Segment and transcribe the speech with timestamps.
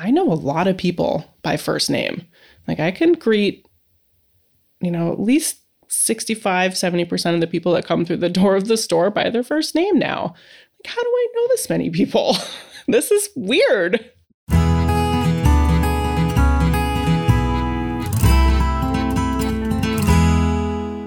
[0.00, 2.26] I know a lot of people by first name.
[2.66, 3.66] Like I can greet,
[4.80, 8.66] you know, at least 65, 70% of the people that come through the door of
[8.66, 10.34] the store by their first name now.
[10.78, 12.34] Like, how do I know this many people?
[12.88, 14.10] this is weird.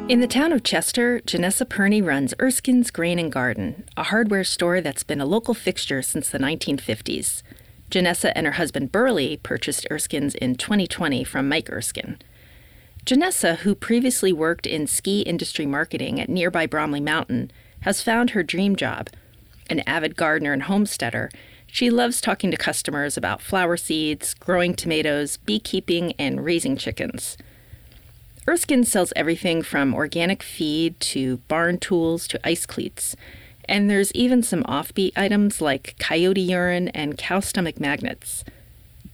[0.07, 4.82] In the town of Chester, Janessa Perney runs Erskine's Grain and Garden, a hardware store
[4.82, 7.41] that's been a local fixture since the 1950s.
[7.94, 12.17] Janessa and her husband Burley purchased Erskine's in 2020 from Mike Erskine.
[13.05, 18.41] Janessa, who previously worked in ski industry marketing at nearby Bromley Mountain, has found her
[18.41, 19.12] dream job.
[19.70, 21.30] An avid gardener and homesteader,
[21.67, 27.38] she loves talking to customers about flower seeds, growing tomatoes, beekeeping, and raising chickens.
[28.48, 33.16] Erskine sells everything from organic feed to barn tools to ice cleats.
[33.66, 38.44] And there's even some offbeat items like coyote urine and cow stomach magnets.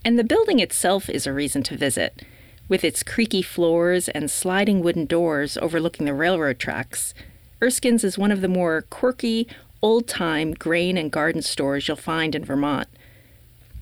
[0.04, 2.24] And the building itself is a reason to visit.
[2.68, 7.14] With its creaky floors and sliding wooden doors overlooking the railroad tracks,
[7.62, 9.48] Erskine's is one of the more quirky,
[9.82, 12.88] old time grain and garden stores you'll find in Vermont.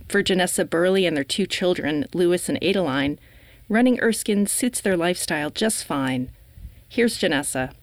[0.07, 3.19] For Janessa Burley and their two children, Lewis and Adeline,
[3.69, 6.31] Running Erskine suits their lifestyle just fine.
[6.87, 7.73] Here's Janessa.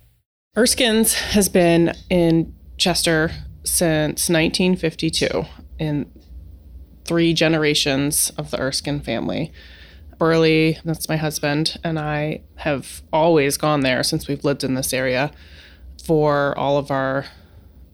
[0.57, 3.31] Erskine's has been in Chester
[3.65, 5.45] since 1952
[5.79, 6.11] in
[7.05, 9.53] three generations of the Erskine family.
[10.19, 14.93] Burley, that's my husband, and I have always gone there since we've lived in this
[14.93, 15.33] area
[16.05, 17.27] for all of our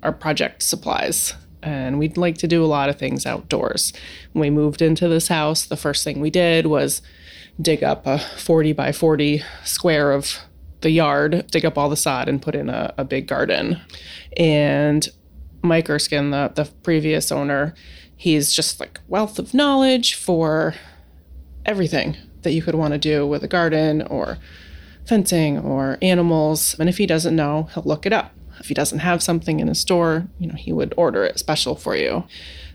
[0.03, 1.35] our project supplies.
[1.63, 3.93] And we'd like to do a lot of things outdoors.
[4.33, 7.03] When we moved into this house, the first thing we did was
[7.61, 10.39] dig up a 40 by 40 square of
[10.81, 13.81] the yard, dig up all the sod, and put in a, a big garden.
[14.37, 15.09] And
[15.63, 17.75] Mike Erskine, the, the previous owner,
[18.17, 20.75] he's just like wealth of knowledge for
[21.67, 24.39] everything that you could want to do with a garden or
[25.07, 26.77] fencing or animals.
[26.79, 28.33] And if he doesn't know, he'll look it up.
[28.59, 31.75] If he doesn't have something in his store, you know, he would order it special
[31.75, 32.25] for you.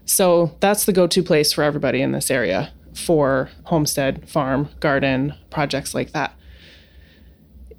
[0.05, 5.93] So that's the go-to place for everybody in this area for homestead, farm, garden projects
[5.93, 6.33] like that.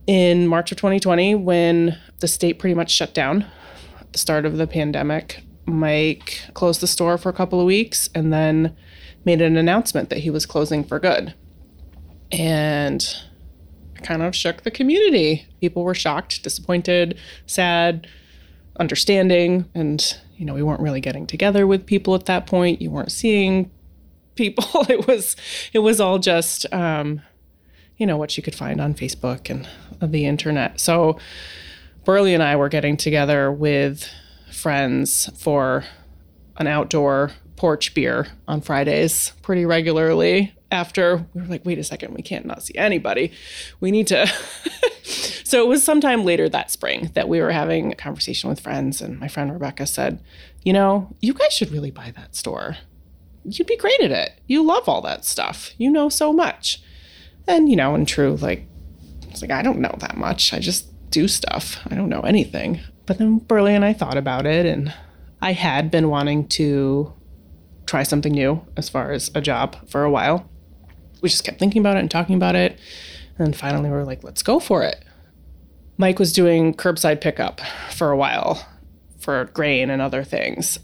[0.07, 3.47] In March of 2020, when the state pretty much shut down
[4.01, 8.09] at the start of the pandemic, Mike closed the store for a couple of weeks
[8.15, 8.77] and then
[9.25, 11.35] made an announcement that he was closing for good.
[12.31, 13.05] And
[14.03, 15.47] kind of shook the community.
[15.61, 18.07] People were shocked, disappointed, sad,
[18.79, 22.81] understanding, and you know, we weren't really getting together with people at that point.
[22.81, 23.71] You weren't seeing
[24.35, 24.65] people.
[24.89, 25.35] It was
[25.73, 27.23] it was all just um,
[27.97, 29.69] you know what you could find on Facebook and
[30.01, 30.81] the internet.
[30.81, 31.19] So
[32.05, 34.09] Burley and I were getting together with
[34.53, 35.85] friends for
[36.57, 40.53] an outdoor porch beer on Fridays pretty regularly.
[40.71, 43.33] After we were like, wait a second, we can't not see anybody.
[43.81, 44.27] We need to.
[45.45, 49.01] so it was sometime later that spring that we were having a conversation with friends,
[49.01, 50.21] and my friend Rebecca said,
[50.65, 52.77] you know, you guys should really buy that store
[53.49, 54.33] you'd be great at it.
[54.47, 55.73] You love all that stuff.
[55.79, 56.83] You know so much.
[57.49, 58.67] And, you know, in true, like,
[59.29, 60.53] it's like, I don't know that much.
[60.53, 61.79] I just do stuff.
[61.91, 62.81] I don't know anything.
[63.07, 64.93] But then Burley and I thought about it, and
[65.41, 67.13] I had been wanting to
[67.87, 70.51] try something new as far as a job for a while.
[71.23, 72.79] We just kept thinking about it and talking about it.
[73.39, 75.05] And finally, we were like, let's go for it.
[75.99, 78.67] Mike was doing curbside pickup for a while
[79.19, 80.79] for grain and other things.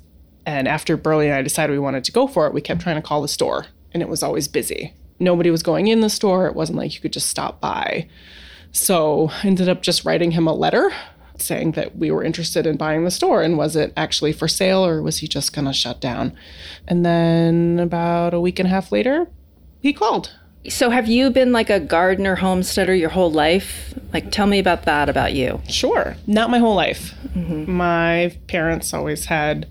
[0.47, 2.97] And after Burley and I decided we wanted to go for it, we kept trying
[2.97, 4.95] to call the store, and it was always busy.
[5.23, 6.47] Nobody was going in the store.
[6.47, 8.09] It wasn't like you could just stop by.
[8.73, 10.93] So I ended up just writing him a letter
[11.39, 14.85] saying that we were interested in buying the store and was it actually for sale
[14.85, 16.37] or was he just going to shut down?
[16.87, 19.29] And then about a week and a half later,
[19.81, 20.33] he called.
[20.69, 23.95] So have you been like a gardener homesteader your whole life?
[24.13, 25.61] Like tell me about that about you.
[25.69, 26.17] Sure.
[26.27, 27.15] Not my whole life.
[27.35, 27.71] Mm-hmm.
[27.73, 29.67] My parents always had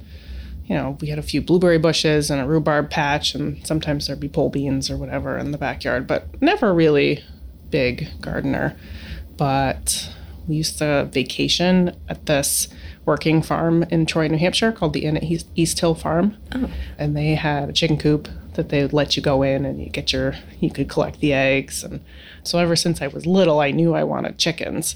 [0.72, 4.22] you know, we had a few blueberry bushes and a rhubarb patch, and sometimes there'd
[4.22, 7.22] be pole beans or whatever in the backyard, but never really
[7.70, 8.78] big gardener.
[9.36, 10.10] But
[10.48, 12.70] we used to vacation at this
[13.04, 15.26] working farm in Troy, New Hampshire called the Inn at
[15.56, 16.38] East Hill Farm.
[16.56, 16.72] Oh.
[16.98, 19.90] And they had a chicken coop that they would let you go in and you
[19.90, 21.84] get your, you could collect the eggs.
[21.84, 22.00] And
[22.44, 24.96] so ever since I was little, I knew I wanted chickens.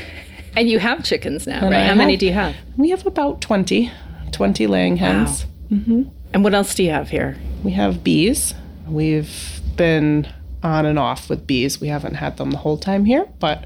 [0.56, 1.74] and you have chickens now, and right?
[1.74, 2.56] I How have, many do you have?
[2.76, 3.92] We have about 20.
[4.32, 5.44] 20 laying hens.
[5.44, 5.78] Wow.
[5.78, 6.02] Mm-hmm.
[6.34, 7.36] And what else do you have here?
[7.62, 8.54] We have bees.
[8.86, 10.32] We've been
[10.62, 11.80] on and off with bees.
[11.80, 13.64] We haven't had them the whole time here, but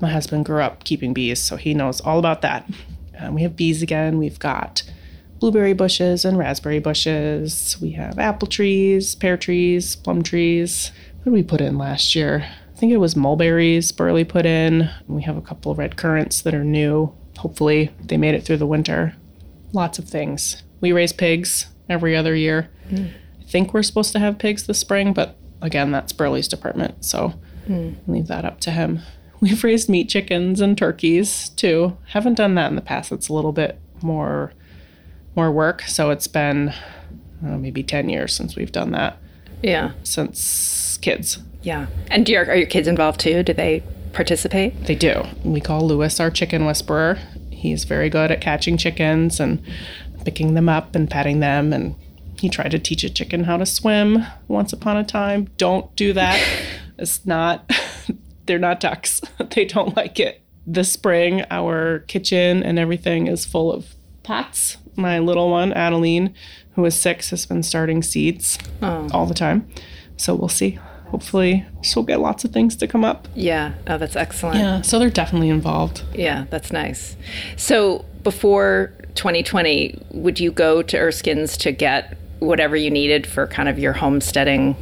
[0.00, 2.68] my husband grew up keeping bees, so he knows all about that.
[3.30, 4.18] We have bees again.
[4.18, 4.82] We've got
[5.38, 7.76] blueberry bushes and raspberry bushes.
[7.80, 10.92] We have apple trees, pear trees, plum trees.
[11.16, 12.46] What did we put in last year?
[12.74, 14.90] I think it was mulberries Burley put in.
[15.06, 17.14] We have a couple of red currants that are new.
[17.38, 19.14] Hopefully, they made it through the winter.
[19.76, 20.62] Lots of things.
[20.80, 22.70] We raise pigs every other year.
[22.88, 23.10] Mm.
[23.40, 27.34] I think we're supposed to have pigs this spring, but again, that's Burley's department, so
[27.68, 27.94] mm.
[28.06, 29.00] leave that up to him.
[29.40, 31.98] We've raised meat chickens and turkeys too.
[32.08, 33.12] Haven't done that in the past.
[33.12, 34.54] It's a little bit more
[35.34, 35.82] more work.
[35.82, 36.72] So it's been
[37.42, 39.18] know, maybe ten years since we've done that.
[39.62, 39.92] Yeah.
[40.04, 41.38] Since kids.
[41.60, 41.88] Yeah.
[42.10, 43.42] And do your, are your kids involved too?
[43.42, 43.82] Do they
[44.14, 44.84] participate?
[44.84, 45.22] They do.
[45.44, 47.18] We call Lewis our chicken whisperer.
[47.56, 49.62] He's very good at catching chickens and
[50.24, 51.94] picking them up and patting them and
[52.38, 55.48] he tried to teach a chicken how to swim once upon a time.
[55.56, 56.42] Don't do that.
[56.98, 57.70] it's not
[58.46, 59.20] they're not ducks.
[59.50, 60.42] they don't like it.
[60.66, 64.76] This spring our kitchen and everything is full of pots.
[64.96, 66.34] My little one, Adeline,
[66.74, 69.08] who is six, has been starting seeds oh.
[69.12, 69.68] all the time.
[70.16, 70.78] So we'll see.
[71.08, 73.28] Hopefully, she'll get lots of things to come up.
[73.34, 73.74] Yeah.
[73.86, 74.58] Oh, that's excellent.
[74.58, 74.82] Yeah.
[74.82, 76.02] So they're definitely involved.
[76.14, 77.16] Yeah, that's nice.
[77.56, 83.68] So before 2020, would you go to Erskine's to get whatever you needed for kind
[83.68, 84.76] of your homesteading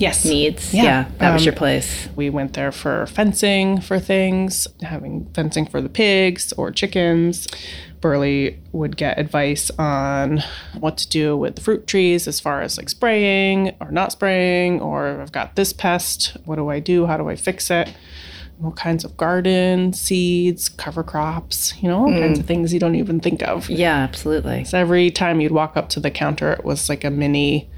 [0.00, 0.24] yes.
[0.24, 0.74] needs.
[0.74, 2.08] Yeah, yeah that um, was your place.
[2.16, 7.46] We went there for fencing for things, having fencing for the pigs or chickens.
[8.00, 10.42] Burley would get advice on
[10.78, 14.80] what to do with the fruit trees as far as like spraying or not spraying,
[14.80, 16.36] or I've got this pest.
[16.44, 17.06] What do I do?
[17.06, 17.94] How do I fix it?
[18.64, 22.18] all kinds of garden seeds, cover crops, you know, all mm.
[22.18, 23.68] kinds of things you don't even think of.
[23.68, 24.64] Yeah, absolutely.
[24.64, 27.68] So every time you'd walk up to the counter, it was like a mini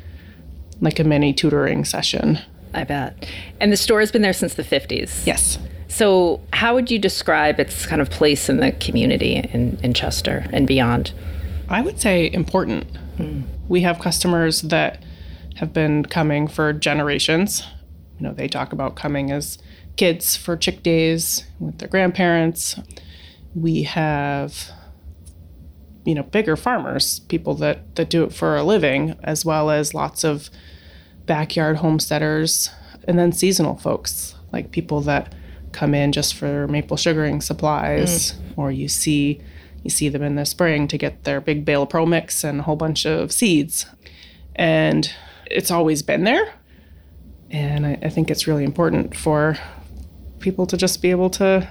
[0.80, 2.38] like a mini tutoring session.
[2.72, 3.28] I bet.
[3.60, 5.26] And the store has been there since the 50s.
[5.26, 5.58] Yes.
[5.88, 10.46] So, how would you describe its kind of place in the community in, in Chester
[10.52, 11.12] and beyond?
[11.68, 12.84] I would say important.
[13.16, 13.42] Hmm.
[13.68, 15.02] We have customers that
[15.56, 17.66] have been coming for generations.
[18.18, 19.58] You know, they talk about coming as
[19.96, 22.78] kids for chick days with their grandparents.
[23.54, 24.70] We have
[26.04, 29.92] you know bigger farmers people that that do it for a living as well as
[29.92, 30.48] lots of
[31.26, 32.70] backyard homesteaders
[33.06, 35.34] and then seasonal folks like people that
[35.72, 38.38] come in just for maple sugaring supplies mm.
[38.56, 39.40] or you see
[39.82, 42.62] you see them in the spring to get their big bale pro mix and a
[42.62, 43.86] whole bunch of seeds
[44.56, 45.12] and
[45.46, 46.54] it's always been there
[47.50, 49.56] and I, I think it's really important for
[50.40, 51.68] people to just be able to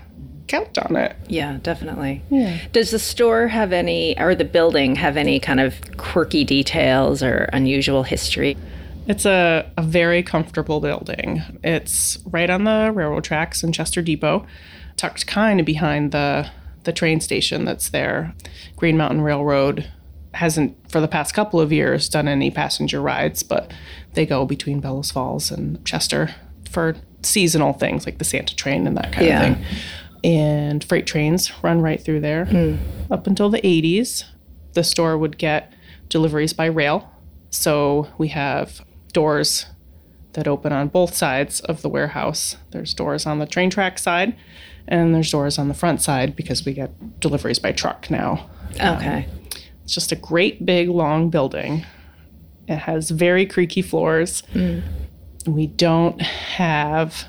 [0.47, 1.15] count on it.
[1.27, 2.23] Yeah, definitely.
[2.29, 2.57] Yeah.
[2.71, 7.49] Does the store have any, or the building have any kind of quirky details or
[7.53, 8.57] unusual history?
[9.07, 11.41] It's a, a very comfortable building.
[11.63, 14.45] It's right on the railroad tracks in Chester Depot,
[14.95, 16.49] tucked kind of behind the
[16.83, 18.33] the train station that's there.
[18.77, 19.89] Green Mountain Railroad
[20.33, 23.73] hasn't for the past couple of years done any passenger rides, but
[24.13, 26.33] they go between Bellows Falls and Chester
[26.69, 29.43] for seasonal things like the Santa train and that kind yeah.
[29.43, 29.65] of thing
[30.23, 32.45] and freight trains run right through there.
[32.45, 32.79] Mm.
[33.11, 34.23] Up until the 80s,
[34.73, 35.73] the store would get
[36.09, 37.09] deliveries by rail.
[37.49, 38.83] So we have
[39.17, 39.65] doors
[40.33, 42.55] that open on both sides of the warehouse.
[42.69, 44.35] There's doors on the train track side,
[44.87, 48.47] and there's doors on the front side because we get deliveries by truck now.
[48.75, 49.25] Okay.
[49.27, 49.49] Um,
[49.83, 51.83] it's just a great big long building.
[52.67, 54.43] It has very creaky floors.
[54.53, 54.83] Mm.
[55.47, 57.25] We don't have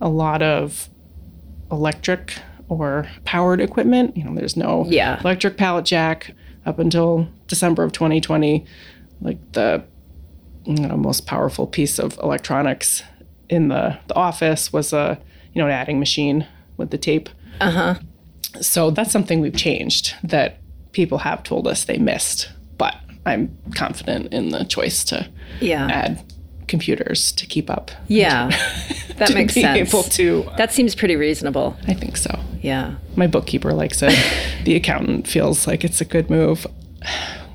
[0.00, 0.88] a lot of
[1.72, 2.34] electric
[2.68, 4.16] or powered equipment.
[4.16, 5.18] You know, there's no yeah.
[5.18, 8.64] electric pallet jack up until December of 2020.
[9.20, 9.82] Like the
[10.66, 13.02] you know, most powerful piece of electronics
[13.48, 15.18] in the, the office was a
[15.54, 16.46] you know an adding machine
[16.76, 17.28] with the tape.
[17.60, 17.94] Uh huh.
[18.60, 20.58] So that's something we've changed that
[20.92, 22.94] people have told us they missed, but
[23.24, 25.28] I'm confident in the choice to
[25.60, 25.88] yeah.
[25.90, 26.32] add
[26.68, 27.90] computers to keep up.
[28.08, 28.48] Yeah,
[29.16, 29.88] that makes sense.
[29.88, 30.44] Able to.
[30.44, 31.76] Uh, that seems pretty reasonable.
[31.86, 32.38] I think so.
[32.60, 32.96] Yeah.
[33.14, 34.14] My bookkeeper likes it.
[34.64, 36.66] the accountant feels like it's a good move.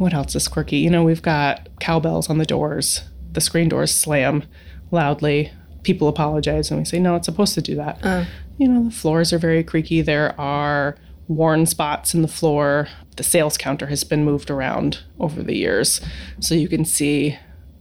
[0.02, 0.78] What else is quirky?
[0.78, 3.04] You know, we've got cowbells on the doors.
[3.34, 4.44] The screen doors slam
[4.90, 5.52] loudly.
[5.84, 8.26] People apologize, and we say, "No, it's supposed to do that." Uh.
[8.58, 10.02] You know, the floors are very creaky.
[10.02, 10.96] There are
[11.28, 12.88] worn spots in the floor.
[13.16, 16.02] The sales counter has been moved around over the years,
[16.40, 17.38] so you can see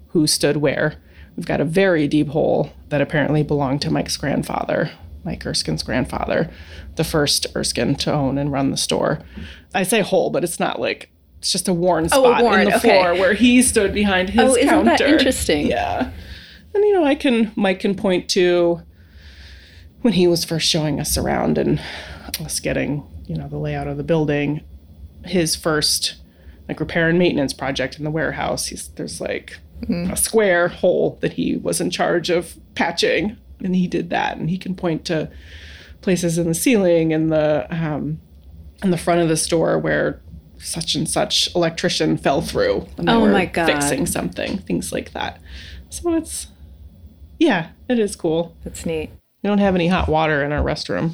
[0.08, 0.96] who stood where
[1.36, 4.90] We've got a very deep hole that apparently belonged to Mike's grandfather,
[5.24, 6.50] Mike Erskine's grandfather,
[6.96, 9.20] the first Erskine to own and run the store.
[9.74, 11.10] I say hole, but it's not like
[11.40, 13.00] it's just a worn oh, spot oh, worn, in the okay.
[13.00, 14.90] floor where he stood behind his oh, isn't counter.
[14.90, 15.66] that interesting?
[15.66, 16.10] Yeah.
[16.74, 18.82] And you know, I can Mike can point to
[20.02, 21.80] when he was first showing us around and
[22.40, 24.62] us getting, you know, the layout of the building,
[25.24, 26.16] his first
[26.68, 28.66] like repair and maintenance project in the warehouse.
[28.66, 33.86] He's, there's like a square hole that he was in charge of patching, and he
[33.86, 34.36] did that.
[34.36, 35.30] And he can point to
[36.02, 38.20] places in the ceiling and the um,
[38.82, 40.20] in the front of the store where
[40.60, 42.80] such and such electrician fell through.
[42.96, 43.66] When they Oh were my God.
[43.66, 45.40] Fixing something, things like that.
[45.88, 46.46] So it's
[47.38, 48.54] yeah, it is cool.
[48.64, 49.10] That's neat.
[49.42, 51.12] We don't have any hot water in our restroom.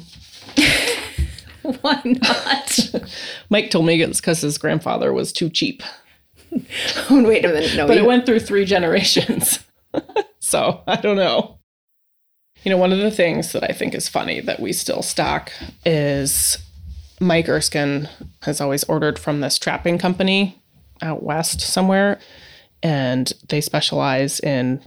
[1.81, 2.89] Why not?
[3.49, 5.83] Mike told me it's because his grandfather was too cheap.
[7.09, 7.75] oh, wait a minute.
[7.75, 9.59] No, But you- it went through three generations.
[10.39, 11.57] so I don't know.
[12.63, 15.51] You know, one of the things that I think is funny that we still stock
[15.85, 16.57] is
[17.19, 18.09] Mike Erskine
[18.43, 20.61] has always ordered from this trapping company
[21.01, 22.19] out west somewhere.
[22.83, 24.81] And they specialize in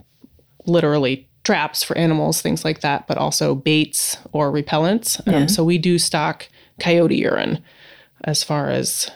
[0.65, 5.25] literally traps for animals, things like that, but also baits or repellents.
[5.27, 6.47] Um, so we do stock
[6.79, 7.63] coyote urine
[8.23, 9.09] as far as,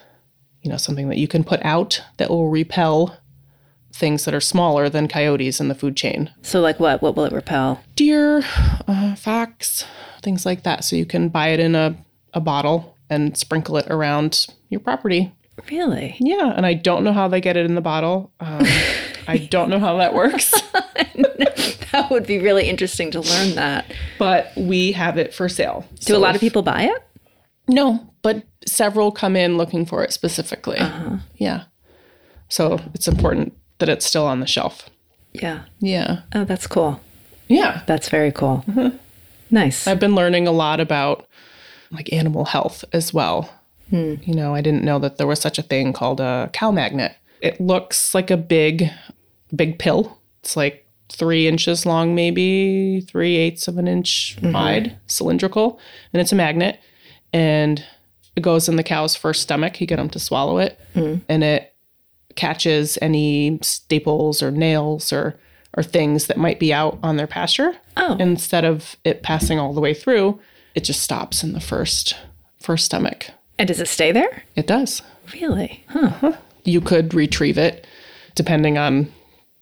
[0.62, 3.18] you know, something that you can put out that will repel
[3.94, 6.30] things that are smaller than coyotes in the food chain.
[6.42, 7.02] so, like what?
[7.02, 7.82] What will it repel?
[7.96, 8.44] Deer,
[8.88, 9.86] uh, fox,
[10.22, 10.84] things like that.
[10.84, 11.96] So you can buy it in a,
[12.34, 15.34] a bottle and sprinkle it around your property.
[15.70, 16.16] Really?
[16.20, 18.32] Yeah, and I don't know how they get it in the bottle.
[18.40, 18.64] Um,
[19.28, 20.52] I don't know how that works,
[21.92, 23.86] That would be really interesting to learn that.
[24.20, 25.88] but we have it for sale.
[26.02, 27.04] Do a lot of people buy it?
[27.70, 30.78] No, but several come in looking for it specifically.
[31.38, 31.64] Yeah.
[32.50, 34.90] So it's important that it's still on the shelf.
[35.32, 35.62] Yeah.
[35.80, 36.22] Yeah.
[36.34, 37.00] Oh, that's cool.
[37.48, 37.82] Yeah.
[37.88, 38.66] That's very cool.
[39.50, 39.88] Nice.
[39.88, 41.28] I've been learning a lot about
[41.96, 43.50] like animal health as well.
[43.90, 44.16] Hmm.
[44.24, 47.16] You know, I didn't know that there was such a thing called a cow magnet.
[47.42, 48.90] It looks like a big,
[49.56, 50.20] big pill.
[50.42, 54.54] It's like three inches long, maybe three eighths of an inch mm-hmm.
[54.54, 55.80] wide, cylindrical,
[56.14, 56.80] and it's a magnet.
[57.32, 57.84] And
[58.36, 59.80] it goes in the cow's first stomach.
[59.80, 61.18] You get them to swallow it, hmm.
[61.30, 61.76] and it
[62.36, 65.38] catches any staples or nails or
[65.78, 67.76] or things that might be out on their pasture.
[67.98, 68.16] Oh.
[68.20, 70.40] Instead of it passing all the way through,
[70.76, 72.16] it just stops in the first
[72.62, 73.28] first stomach.
[73.58, 74.44] And does it stay there?
[74.56, 75.02] It does.
[75.34, 75.84] Really?
[75.90, 76.00] Huh.
[76.08, 76.34] Uh-huh.
[76.64, 77.86] You could retrieve it
[78.36, 79.12] depending on,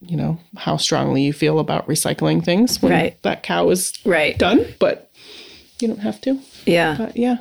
[0.01, 3.21] you know, how strongly you feel about recycling things when Right.
[3.23, 4.37] that cow is Right.
[4.37, 5.11] done, but
[5.79, 6.39] you don't have to.
[6.65, 6.95] Yeah.
[6.97, 7.37] But yeah.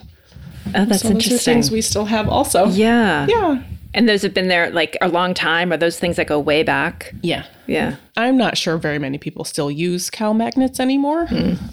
[0.75, 1.55] Oh, that's So those are interesting.
[1.55, 2.67] things we still have also.
[2.67, 3.27] yeah.
[3.29, 3.63] Yeah.
[3.95, 5.73] And those have been there like a long time.
[5.73, 7.15] Are those things that go way back?
[7.23, 7.45] Yeah.
[7.67, 7.97] Yeah.
[8.17, 11.29] I'm not sure very many people still use cow magnets anymore,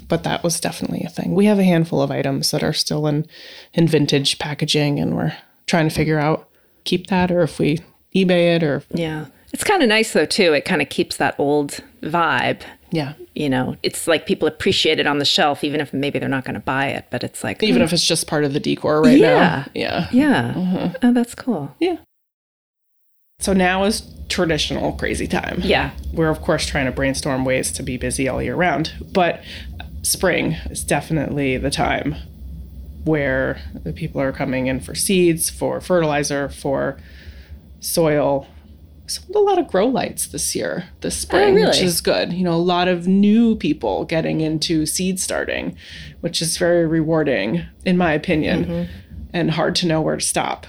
[0.08, 1.34] but that was definitely a thing.
[1.34, 3.26] We have a handful of items that are still in
[3.74, 5.34] in vintage packaging, and we're
[5.66, 6.50] trying to figure out
[6.84, 7.80] keep that or if we
[8.16, 9.26] eBay it or Yeah.
[9.52, 10.54] It's kind of nice though too.
[10.54, 12.62] It kind of keeps that old vibe.
[12.92, 13.14] yeah.
[13.36, 16.44] You know, it's like people appreciate it on the shelf, even if maybe they're not
[16.44, 17.06] going to buy it.
[17.10, 17.86] But it's like, Even hmm.
[17.86, 19.34] if it's just part of the decor right Yeah.
[19.40, 19.66] now.
[19.74, 20.08] Yeah.
[20.12, 20.54] yeah.
[20.56, 20.96] Mm-hmm.
[21.06, 21.74] Oh, that's cool.
[21.80, 21.98] Yeah.
[23.40, 25.62] So now is traditional crazy time.
[25.64, 25.92] Yeah.
[26.14, 29.42] We're of course trying to brainstorm ways to be busy all year round, but
[30.04, 32.16] spring is definitely the time
[33.06, 37.00] where the people are coming in for seeds, for fertilizer, for
[37.80, 38.48] soil.
[39.08, 41.84] Sold a lot of grow lights this year, this oh, spring, which really?
[41.84, 42.32] is good.
[42.32, 45.76] You know, a lot of new people getting into seed starting,
[46.22, 48.92] which is very rewarding, in my opinion, mm-hmm.
[49.34, 50.68] and hard to know where to stop.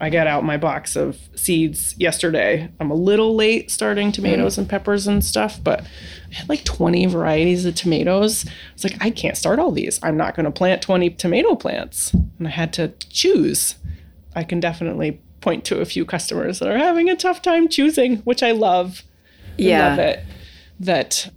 [0.00, 2.70] I got out my box of seeds yesterday.
[2.80, 7.04] I'm a little late starting tomatoes and peppers and stuff, but I had like 20
[7.06, 8.46] varieties of tomatoes.
[8.46, 10.00] I was like, I can't start all these.
[10.02, 12.14] I'm not going to plant 20 tomato plants.
[12.14, 13.74] And I had to choose.
[14.34, 18.16] I can definitely point to a few customers that are having a tough time choosing,
[18.18, 19.02] which I love.
[19.58, 19.88] I Yeah.
[19.90, 20.24] love it.
[20.78, 21.30] That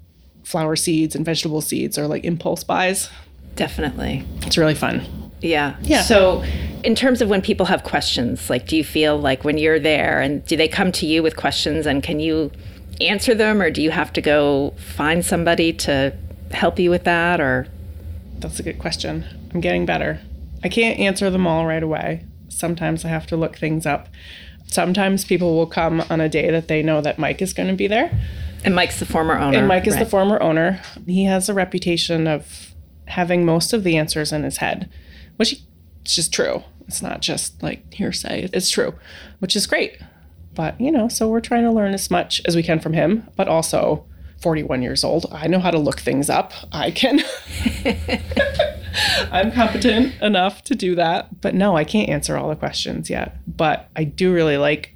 [0.43, 3.09] flower seeds and vegetable seeds are like impulse buys.
[3.55, 4.25] Definitely.
[4.43, 5.03] It's really fun.
[5.41, 5.75] Yeah.
[5.81, 6.01] Yeah.
[6.03, 6.43] So,
[6.83, 10.19] in terms of when people have questions, like, do you feel like when you're there
[10.19, 12.51] and do they come to you with questions and can you
[13.01, 16.15] answer them or do you have to go find somebody to
[16.51, 17.67] help you with that or?
[18.39, 19.25] That's a good question.
[19.53, 20.19] I'm getting better.
[20.63, 22.25] I can't answer them all right away.
[22.49, 24.09] Sometimes I have to look things up.
[24.67, 27.75] Sometimes people will come on a day that they know that Mike is going to
[27.75, 28.11] be there.
[28.65, 29.57] And Mike's the former owner.
[29.57, 30.81] And Mike is the former owner.
[31.05, 32.73] He has a reputation of
[33.07, 34.89] having most of the answers in his head,
[35.35, 35.61] which is
[36.05, 36.63] just true.
[36.87, 38.49] It's not just like hearsay.
[38.53, 38.93] It's true,
[39.39, 39.97] which is great.
[40.55, 43.27] But, you know, so we're trying to learn as much as we can from him,
[43.35, 44.05] but also
[44.41, 45.25] 41 years old.
[45.31, 46.51] I know how to look things up.
[46.71, 47.21] I can.
[49.31, 51.41] I'm competent enough to do that.
[51.41, 53.37] But no, I can't answer all the questions yet.
[53.47, 54.93] But I do really like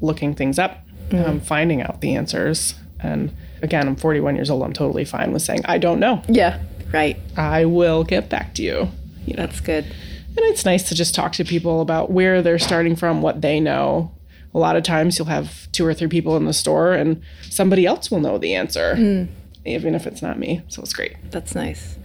[0.00, 2.74] looking things up, um, finding out the answers.
[3.00, 4.62] And again, I'm 41 years old.
[4.62, 6.22] I'm totally fine with saying, I don't know.
[6.28, 6.60] Yeah.
[6.92, 7.18] Right.
[7.36, 8.88] I will get back to you.
[9.26, 9.94] You know, That's good.
[10.36, 13.60] And it's nice to just talk to people about where they're starting from, what they
[13.60, 14.12] know.
[14.54, 17.86] a lot of times you'll have two or three people in the store and somebody
[17.86, 19.28] else will know the answer, mm.
[19.64, 20.62] even if it's not me.
[20.68, 21.16] So it's great.
[21.30, 21.98] That's nice.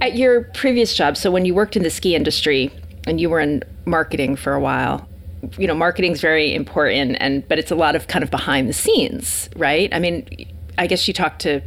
[0.00, 2.70] At your previous job, so when you worked in the ski industry
[3.06, 5.08] and you were in marketing for a while,
[5.58, 8.68] you know, marketing is very important, and but it's a lot of kind of behind
[8.68, 9.88] the scenes, right?
[9.94, 10.28] I mean,
[10.76, 11.62] I guess you talk to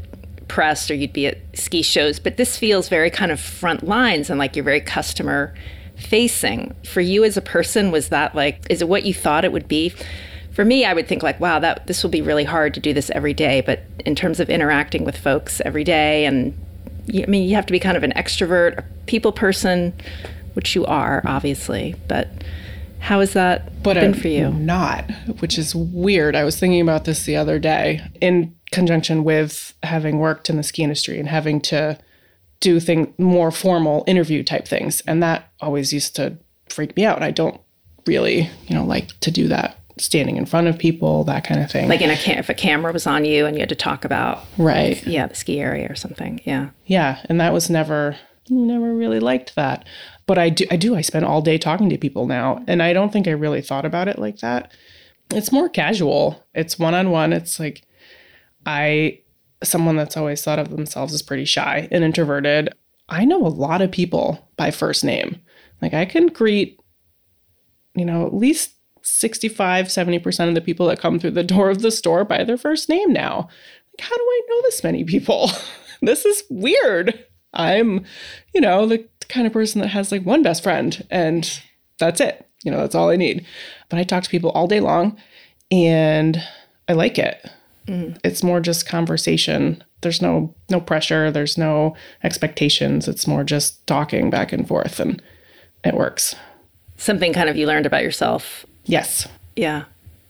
[0.47, 4.29] press or you'd be at ski shows, but this feels very kind of front lines
[4.29, 5.55] and like you're very customer
[5.97, 6.75] facing.
[6.85, 9.67] For you as a person, was that like, is it what you thought it would
[9.67, 9.93] be?
[10.51, 12.93] For me, I would think like, wow, that this will be really hard to do
[12.93, 13.62] this every day.
[13.62, 16.57] But in terms of interacting with folks every day, and
[17.09, 19.93] I mean, you have to be kind of an extrovert, a people person,
[20.53, 21.95] which you are, obviously.
[22.07, 22.29] But
[23.00, 24.51] how has that but been I'm for you?
[24.51, 26.35] Not, which is weird.
[26.35, 30.63] I was thinking about this the other day in conjunction with having worked in the
[30.63, 31.97] ski industry and having to
[32.63, 35.01] do thing more formal interview type things.
[35.01, 36.38] And that always used to
[36.70, 37.22] freak me out.
[37.22, 37.60] I don't
[38.05, 41.70] really you know like to do that standing in front of people that kind of
[41.70, 41.89] thing.
[41.89, 44.05] Like in a cam- if a camera was on you and you had to talk
[44.05, 45.05] about right.
[45.05, 46.70] yeah the ski area or something yeah.
[46.86, 48.17] Yeah and that was never
[48.50, 49.86] never really liked that.
[50.25, 52.93] But i do i do i spend all day talking to people now and i
[52.93, 54.72] don't think i really thought about it like that.
[55.32, 56.46] It's more casual.
[56.53, 57.34] It's one-on-one.
[57.34, 57.84] It's like
[58.65, 59.20] i
[59.63, 62.70] someone that's always thought of themselves as pretty shy and introverted,
[63.10, 65.39] I know a lot of people by first name.
[65.82, 66.79] Like I can greet,
[67.96, 68.72] you know, at least
[69.03, 72.58] 65, 70% of the people that come through the door of the store by their
[72.58, 73.50] first name now.
[73.91, 75.51] Like, how do I know this many people?
[76.01, 77.25] this is weird.
[77.53, 78.05] I'm,
[78.53, 81.62] you know, the kind of person that has like one best friend and
[82.00, 82.48] that's it.
[82.63, 83.46] You know, that's all I need.
[83.89, 85.17] But I talk to people all day long
[85.70, 86.41] and
[86.88, 87.46] I like it.
[87.87, 88.17] Mm.
[88.23, 89.83] It's more just conversation.
[90.01, 93.07] There's no no pressure, there's no expectations.
[93.07, 95.21] It's more just talking back and forth and
[95.83, 96.35] it works.
[96.97, 98.65] Something kind of you learned about yourself.
[98.85, 99.27] Yes.
[99.55, 99.85] Yeah.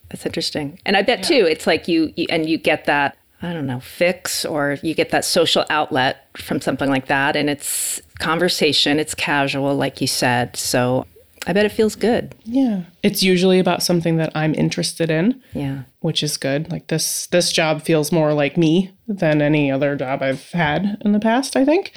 [0.09, 0.79] That's interesting.
[0.85, 1.39] And I bet yeah.
[1.39, 4.93] too it's like you, you and you get that I don't know, fix or you
[4.93, 10.07] get that social outlet from something like that and it's conversation, it's casual like you
[10.07, 10.55] said.
[10.55, 11.05] So
[11.45, 12.35] I bet it feels good.
[12.43, 12.83] Yeah.
[13.01, 15.41] It's usually about something that I'm interested in.
[15.53, 15.83] Yeah.
[15.99, 16.71] Which is good.
[16.71, 21.11] Like this this job feels more like me than any other job I've had in
[21.11, 21.93] the past, I think,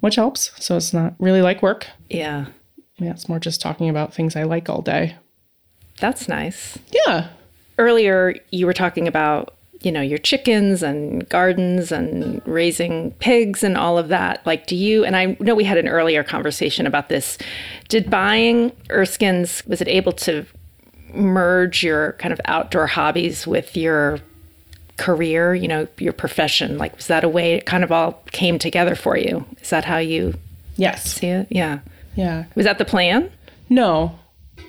[0.00, 0.50] which helps.
[0.62, 1.86] So it's not really like work.
[2.10, 2.46] Yeah.
[2.96, 5.16] Yeah, it's more just talking about things I like all day.
[6.00, 6.78] That's nice.
[7.06, 7.28] Yeah.
[7.78, 13.76] Earlier you were talking about you know your chickens and gardens and raising pigs and
[13.76, 17.08] all of that like do you and i know we had an earlier conversation about
[17.08, 17.38] this
[17.88, 20.44] did buying erskine's was it able to
[21.14, 24.18] merge your kind of outdoor hobbies with your
[24.96, 26.76] career you know your profession?
[26.76, 29.44] Like was that a way it kind of all came together for you?
[29.60, 30.34] Is that how you
[30.76, 31.04] yes.
[31.04, 31.46] see it?
[31.50, 31.78] Yeah.
[32.16, 32.44] Yeah.
[32.56, 33.30] Was that the plan?
[33.68, 34.18] No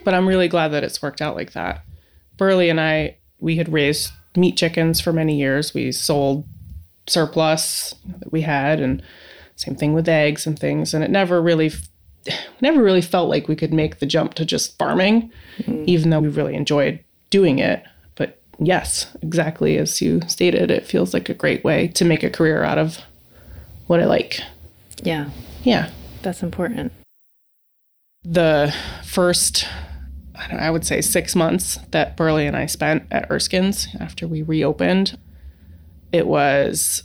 [0.03, 1.83] but i'm really glad that it's worked out like that.
[2.37, 5.73] Burley and i we had raised meat chickens for many years.
[5.73, 6.45] We sold
[7.07, 9.01] surplus that we had, and
[9.55, 10.93] same thing with eggs and things.
[10.93, 11.71] And it never really,
[12.61, 15.83] never really felt like we could make the jump to just farming, mm-hmm.
[15.87, 17.83] even though we really enjoyed doing it.
[18.15, 22.29] But yes, exactly as you stated, it feels like a great way to make a
[22.29, 22.99] career out of
[23.87, 24.41] what I like.
[25.03, 25.29] Yeah.
[25.63, 25.89] Yeah.
[26.21, 26.91] That's important.
[28.23, 29.65] The first
[30.39, 35.17] I would say six months that Burley and I spent at Erskine's after we reopened,
[36.11, 37.03] it was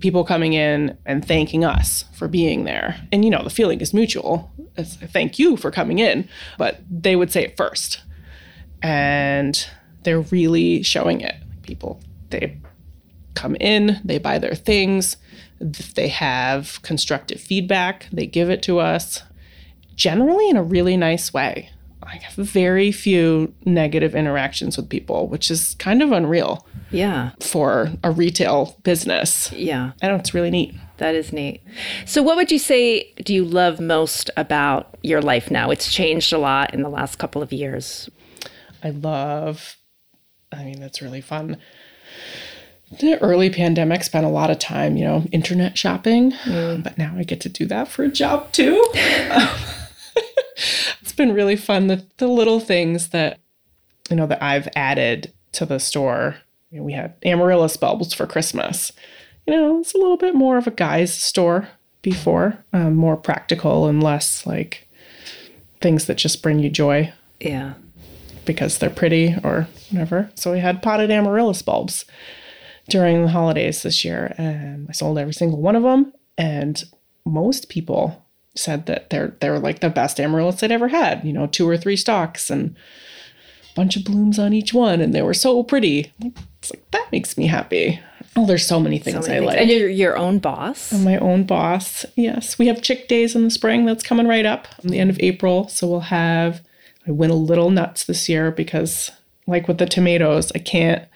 [0.00, 3.00] people coming in and thanking us for being there.
[3.12, 4.50] And you know, the feeling is mutual.
[4.76, 8.02] It's thank you for coming in, but they would say it first.
[8.82, 9.66] And
[10.02, 11.36] they're really showing it.
[11.62, 12.58] People, they
[13.34, 15.16] come in, they buy their things,
[15.60, 19.22] if they have constructive feedback, they give it to us,
[19.94, 21.70] generally in a really nice way.
[22.06, 26.66] I have very few negative interactions with people, which is kind of unreal.
[26.90, 27.30] Yeah.
[27.40, 29.50] For a retail business.
[29.52, 29.92] Yeah.
[30.00, 30.74] I know it's really neat.
[30.98, 31.60] That is neat.
[32.06, 35.70] So, what would you say do you love most about your life now?
[35.70, 38.08] It's changed a lot in the last couple of years.
[38.82, 39.76] I love,
[40.52, 41.56] I mean, that's really fun.
[43.00, 46.84] The early pandemic spent a lot of time, you know, internet shopping, mm.
[46.84, 48.84] but now I get to do that for a job too.
[51.00, 51.86] it's been really fun.
[51.86, 53.40] The, the little things that,
[54.10, 56.36] you know, that I've added to the store.
[56.70, 58.92] You know, we had amaryllis bulbs for Christmas.
[59.46, 61.68] You know, it's a little bit more of a guy's store
[62.02, 64.88] before, um, more practical and less like
[65.80, 67.12] things that just bring you joy.
[67.40, 67.74] Yeah.
[68.44, 70.30] Because they're pretty or whatever.
[70.34, 72.04] So we had potted amaryllis bulbs
[72.88, 76.12] during the holidays this year, and I sold every single one of them.
[76.36, 76.82] And
[77.24, 78.23] most people
[78.54, 81.24] said that they're they're like the best amaryllis they'd ever had.
[81.24, 82.76] You know, two or three stalks, and
[83.72, 86.12] a bunch of blooms on each one, and they were so pretty.
[86.58, 88.00] It's like that makes me happy.
[88.36, 89.46] Oh, there's so many things So many I things.
[89.46, 89.58] like.
[89.60, 90.92] And you're your own boss.
[90.92, 92.04] I'm my own boss.
[92.16, 93.84] Yes, we have chick days in the spring.
[93.86, 95.68] That's coming right up in the end of April.
[95.68, 96.60] So we'll have.
[97.06, 99.10] I went a little nuts this year because,
[99.46, 101.02] like with the tomatoes, I can't.
[101.02, 101.08] have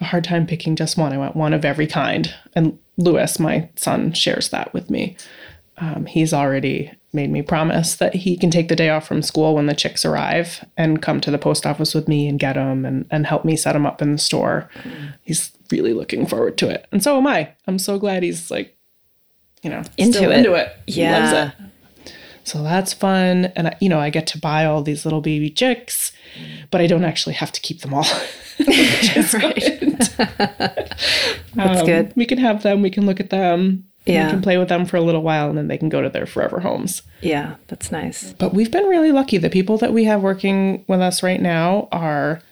[0.00, 1.12] a hard time picking just one.
[1.12, 2.32] I want one of every kind.
[2.54, 5.16] And Lewis, my son, shares that with me.
[5.78, 9.54] Um, he's already made me promise that he can take the day off from school
[9.54, 12.84] when the chicks arrive and come to the post office with me and get them
[12.84, 14.68] and, and help me set them up in the store.
[15.22, 16.86] He's really looking forward to it.
[16.92, 17.52] And so am I.
[17.66, 18.76] I'm so glad he's like,
[19.62, 20.38] you know, Into still it.
[20.38, 20.76] into it.
[20.86, 21.18] He Yeah.
[21.18, 22.12] loves it.
[22.44, 23.46] So that's fun.
[23.56, 26.12] And, I, you know, I get to buy all these little baby chicks,
[26.70, 28.04] but I don't actually have to keep them all.
[28.58, 29.34] That's
[31.56, 32.12] Um, good.
[32.16, 33.84] We can have them, we can look at them.
[34.06, 34.26] Yeah.
[34.26, 36.10] We can play with them for a little while and then they can go to
[36.10, 37.02] their forever homes.
[37.22, 38.34] Yeah, that's nice.
[38.34, 39.38] But we've been really lucky.
[39.38, 42.42] The people that we have working with us right now are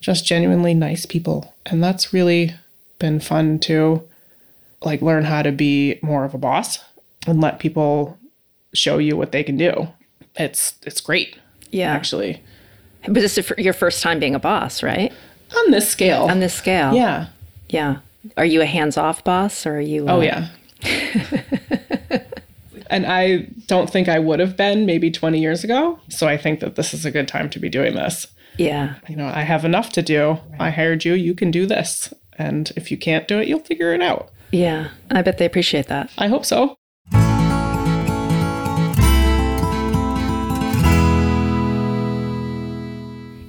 [0.00, 1.54] just genuinely nice people.
[1.66, 2.54] And that's really
[2.98, 4.02] been fun to
[4.82, 6.78] like learn how to be more of a boss
[7.26, 8.16] and let people
[8.72, 9.88] show you what they can do.
[10.36, 11.38] It's it's great
[11.70, 11.92] Yeah.
[11.92, 12.40] actually.
[13.04, 15.12] But this is your first time being a boss, right?
[15.56, 16.24] On this scale.
[16.24, 16.94] On this scale.
[16.94, 17.26] yeah.
[17.68, 17.98] Yeah.
[18.36, 20.06] Are you a hands-off boss or are you?
[20.08, 20.48] Oh uh, yeah.
[22.90, 25.98] and I don't think I would have been maybe 20 years ago.
[26.08, 28.26] So I think that this is a good time to be doing this.
[28.56, 28.94] Yeah.
[29.08, 30.38] You know, I have enough to do.
[30.58, 32.12] I hired you, you can do this.
[32.38, 34.30] And if you can't do it, you'll figure it out.
[34.52, 34.90] Yeah.
[35.10, 36.10] I bet they appreciate that.
[36.18, 36.76] I hope so.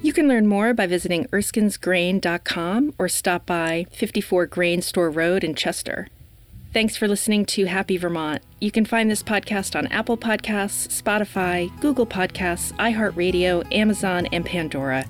[0.02, 5.54] You can learn more by visiting erskinesgrain.com or stop by 54 Grain Store Road in
[5.54, 6.08] Chester.
[6.76, 8.42] Thanks for listening to Happy Vermont.
[8.60, 15.06] You can find this podcast on Apple Podcasts, Spotify, Google Podcasts, iHeartRadio, Amazon, and Pandora.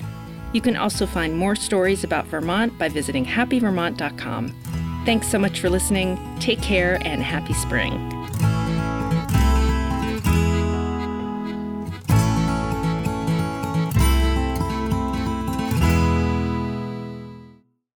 [0.53, 5.03] You can also find more stories about Vermont by visiting happyvermont.com.
[5.05, 6.17] Thanks so much for listening.
[6.39, 8.16] Take care and happy spring.